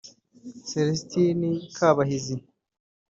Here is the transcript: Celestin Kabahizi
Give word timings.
Celestin 0.69 1.39
Kabahizi 1.75 2.35